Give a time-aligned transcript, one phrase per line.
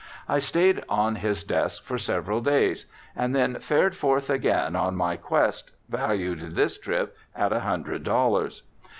[0.27, 5.15] I stayed on his desk for several days, and then fared forth again on my
[5.15, 8.63] quest, valued this trip at a hundred dollars.